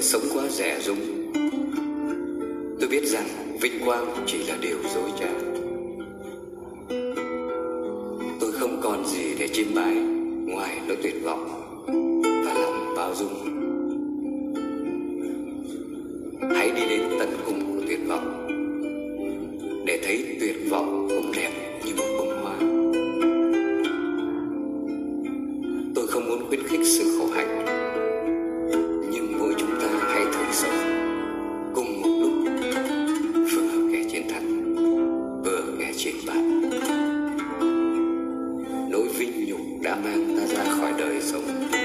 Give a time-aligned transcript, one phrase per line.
[0.00, 1.32] sống quá rẻ rúng
[2.80, 3.26] Tôi biết rằng
[3.60, 5.67] vinh quang chỉ là điều dối trá.
[8.98, 9.94] Còn gì để chiêm bày,
[10.46, 11.44] Ngoài nỗi tuyệt vọng
[12.46, 13.34] Và lòng bao dung.
[16.54, 18.46] Hãy đi đến tận cùng của tuyệt vọng
[19.86, 20.87] để thấy tuyệt vọng
[41.28, 41.77] So.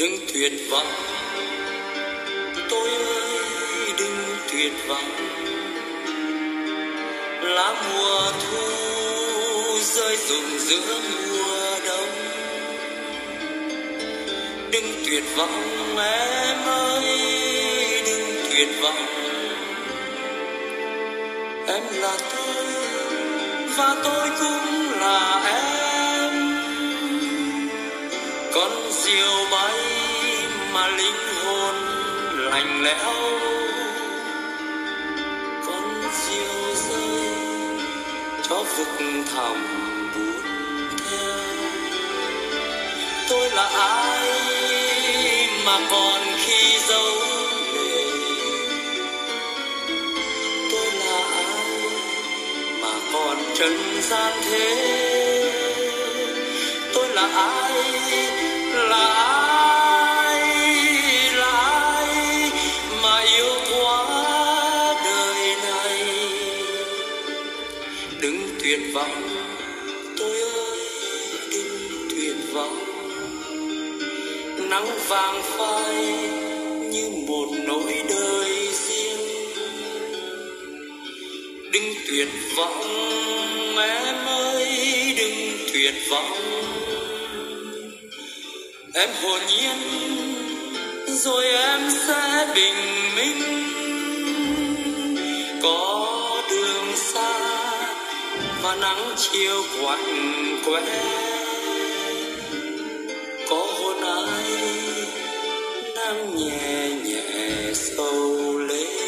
[0.00, 0.86] Đừng tuyệt vọng.
[2.70, 4.16] Tôi ơi, đừng
[4.52, 5.10] tuyệt vọng.
[7.42, 12.08] Lá mùa thu rơi rụng giữa mùa đông.
[14.72, 17.04] Đừng tuyệt vọng, em ơi,
[18.06, 19.06] đừng tuyệt vọng.
[21.66, 22.64] Em là tôi,
[23.76, 25.79] và tôi cũng là em
[28.70, 29.78] con diều bay
[30.72, 31.74] mà linh hồn
[32.34, 33.14] lạnh lẽo.
[35.66, 37.28] Con diều rơi
[38.48, 38.88] cho vực
[39.34, 39.66] thẳm
[40.14, 41.36] buồn theo
[43.28, 44.28] tôi là ai
[45.64, 47.14] mà còn khi dấu
[47.74, 48.04] lệ
[50.72, 51.54] tôi là ai
[52.82, 54.76] mà còn trần gian thế?
[56.94, 58.59] Tôi là ai
[65.04, 66.04] đời này.
[68.20, 69.28] Đừng tuyệt vọng,
[70.18, 70.78] tôi ơi,
[71.50, 72.78] đừng tuyệt vọng.
[74.70, 76.04] Nắng vàng phai
[76.90, 79.18] như một nỗi đời riêng.
[81.72, 82.84] Đừng tuyệt vọng,
[83.78, 84.66] em ơi,
[85.18, 86.32] đừng tuyệt vọng
[88.94, 89.76] em hồn nhiên,
[91.08, 93.42] rồi em sẽ bình minh.
[95.62, 97.38] Có đường xa
[98.62, 100.82] và nắng chiều quạnh quẽ.
[103.48, 104.44] Có hôn ai
[105.96, 108.99] đang nhẹ nhẹ sâu lên.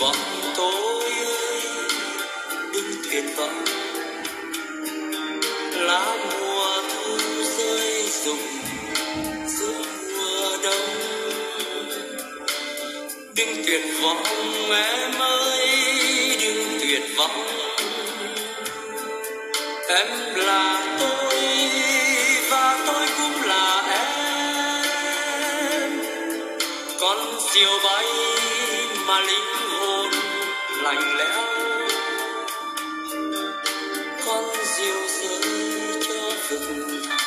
[0.00, 0.16] Vọng
[0.56, 1.60] tôi ơi
[2.72, 3.64] đừng tuyệt vọng.
[5.72, 7.16] Lá mùa thu
[7.58, 8.46] rơi rụng,
[9.46, 9.84] giữa
[10.16, 10.88] mùa đông.
[13.36, 14.22] Đừng tuyệt vọng
[14.70, 15.68] em ơi
[16.42, 17.46] đừng tuyệt vọng.
[19.88, 21.34] Em là tôi,
[22.50, 24.12] và tôi cũng là em.
[27.00, 27.18] Con
[27.54, 28.06] diều bay
[29.06, 29.71] mà linh
[30.82, 31.42] lạnh lẽo.
[34.26, 34.44] Con
[34.76, 36.60] diều rơi cho vực
[37.08, 37.20] thẳm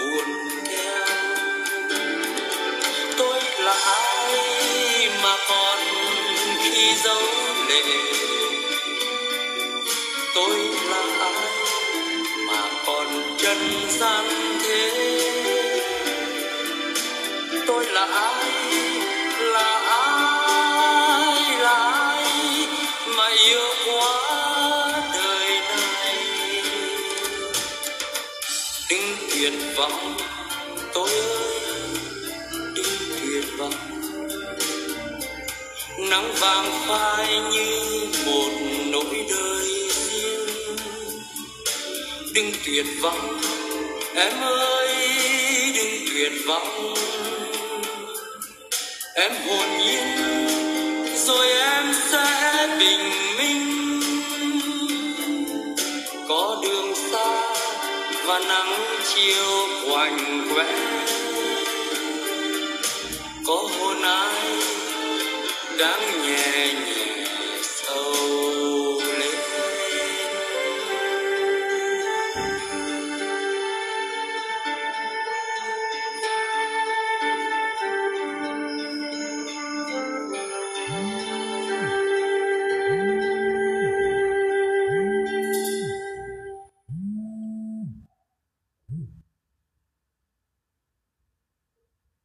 [0.00, 0.28] buồn
[0.66, 1.06] theo
[3.18, 5.78] tôi là ai mà còn
[6.62, 7.22] khi dấu
[7.68, 7.82] lệ
[10.34, 10.58] tôi
[10.90, 11.42] là ai
[12.46, 13.58] mà còn trần
[13.88, 14.24] gian
[14.62, 14.90] thế?
[17.66, 18.44] Tôi là ai?
[19.38, 20.13] Là ai
[29.44, 30.16] tuyệt vọng.
[30.94, 31.98] Tôi ơi
[32.74, 33.74] đừng tuyệt vọng.
[35.98, 38.50] Nắng vàng phai như một
[38.86, 40.46] nỗi đời riêng.
[42.34, 43.40] Đừng tuyệt vọng,
[44.14, 44.94] em ơi
[45.76, 46.94] đừng tuyệt vọng.
[49.14, 50.06] Em hồn nhiên,
[51.26, 54.00] rồi em sẽ bình minh.
[56.28, 56.73] Có đường
[58.26, 58.72] và nắng
[59.04, 60.64] chiều quạnh quẽ
[63.46, 64.42] có hôn ai
[65.78, 67.13] đang nhẹ nhàng.